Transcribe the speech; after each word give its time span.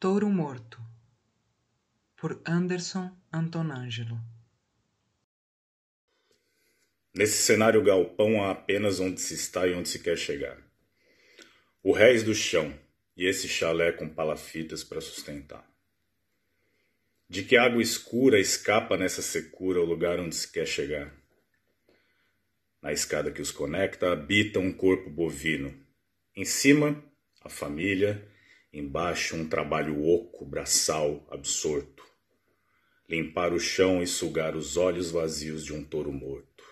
Touro 0.00 0.30
Morto, 0.30 0.80
por 2.16 2.40
Anderson 2.46 3.10
Antonangelo. 3.32 4.16
Nesse 7.12 7.42
cenário 7.42 7.82
galpão 7.82 8.44
há 8.44 8.52
apenas 8.52 9.00
onde 9.00 9.20
se 9.20 9.34
está 9.34 9.66
e 9.66 9.74
onde 9.74 9.88
se 9.88 9.98
quer 9.98 10.16
chegar. 10.16 10.56
O 11.82 11.90
réis 11.90 12.22
do 12.22 12.32
chão 12.32 12.72
e 13.16 13.26
esse 13.26 13.48
chalé 13.48 13.90
com 13.90 14.08
palafitas 14.08 14.84
para 14.84 15.00
sustentar. 15.00 15.68
De 17.28 17.42
que 17.42 17.56
água 17.56 17.82
escura 17.82 18.38
escapa 18.38 18.96
nessa 18.96 19.20
secura 19.20 19.80
o 19.80 19.84
lugar 19.84 20.20
onde 20.20 20.36
se 20.36 20.52
quer 20.52 20.68
chegar? 20.68 21.12
Na 22.80 22.92
escada 22.92 23.32
que 23.32 23.42
os 23.42 23.50
conecta 23.50 24.12
habita 24.12 24.60
um 24.60 24.72
corpo 24.72 25.10
bovino. 25.10 25.76
Em 26.36 26.44
cima, 26.44 27.04
a 27.40 27.48
família 27.48 28.37
Embaixo, 28.72 29.34
um 29.34 29.48
trabalho 29.48 30.04
oco, 30.04 30.44
braçal, 30.44 31.26
absorto. 31.30 32.04
Limpar 33.08 33.52
o 33.54 33.58
chão 33.58 34.02
e 34.02 34.06
sugar 34.06 34.54
os 34.54 34.76
olhos 34.76 35.10
vazios 35.10 35.64
de 35.64 35.72
um 35.72 35.82
touro 35.82 36.12
morto. 36.12 36.64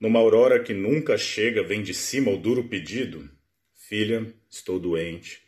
Numa 0.00 0.18
aurora 0.18 0.62
que 0.62 0.72
nunca 0.72 1.18
chega, 1.18 1.62
vem 1.62 1.82
de 1.82 1.92
cima 1.92 2.30
o 2.30 2.38
duro 2.38 2.68
pedido: 2.68 3.30
Filha, 3.74 4.34
estou 4.48 4.80
doente, 4.80 5.42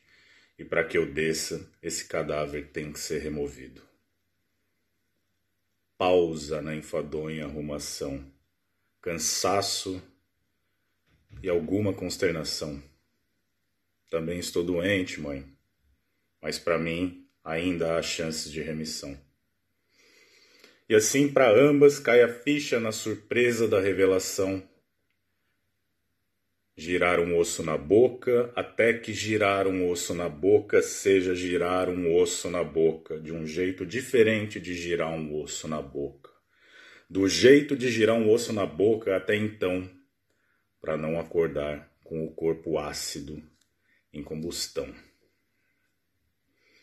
e 0.58 0.64
para 0.64 0.84
que 0.84 0.98
eu 0.98 1.10
desça, 1.10 1.70
esse 1.82 2.06
cadáver 2.06 2.70
tem 2.70 2.92
que 2.92 3.00
ser 3.00 3.20
removido. 3.20 3.82
Pausa 5.96 6.60
na 6.60 6.74
enfadonha 6.74 7.46
arrumação, 7.46 8.30
cansaço 9.00 10.02
e 11.42 11.48
alguma 11.48 11.94
consternação. 11.94 12.82
Também 14.08 14.38
estou 14.38 14.62
doente, 14.62 15.20
mãe, 15.20 15.44
mas 16.40 16.58
para 16.60 16.78
mim 16.78 17.26
ainda 17.42 17.96
há 17.96 18.02
chances 18.02 18.52
de 18.52 18.62
remissão. 18.62 19.18
E 20.88 20.94
assim 20.94 21.28
para 21.28 21.50
ambas 21.50 21.98
cai 21.98 22.22
a 22.22 22.28
ficha 22.28 22.78
na 22.78 22.92
surpresa 22.92 23.66
da 23.66 23.80
revelação. 23.80 24.62
Girar 26.76 27.18
um 27.18 27.36
osso 27.36 27.64
na 27.64 27.76
boca, 27.76 28.52
até 28.54 28.92
que 28.92 29.12
girar 29.12 29.66
um 29.66 29.90
osso 29.90 30.14
na 30.14 30.28
boca 30.28 30.80
seja 30.82 31.34
girar 31.34 31.88
um 31.88 32.14
osso 32.14 32.48
na 32.48 32.62
boca, 32.62 33.18
de 33.18 33.32
um 33.32 33.44
jeito 33.44 33.84
diferente 33.84 34.60
de 34.60 34.74
girar 34.74 35.12
um 35.12 35.34
osso 35.40 35.66
na 35.66 35.82
boca. 35.82 36.30
Do 37.10 37.26
jeito 37.26 37.74
de 37.74 37.90
girar 37.90 38.14
um 38.14 38.30
osso 38.30 38.52
na 38.52 38.66
boca 38.66 39.16
até 39.16 39.34
então, 39.34 39.90
para 40.80 40.96
não 40.96 41.18
acordar 41.18 41.90
com 42.04 42.24
o 42.24 42.32
corpo 42.32 42.78
ácido 42.78 43.42
em 44.12 44.22
combustão. 44.22 44.94